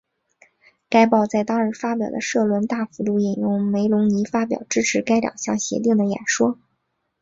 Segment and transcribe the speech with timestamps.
[0.89, 6.57] 该报在当日发表的社论大幅度引用梅隆尼发表支持该两项协定的演说。